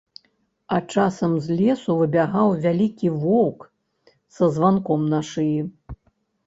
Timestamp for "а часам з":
0.75-1.57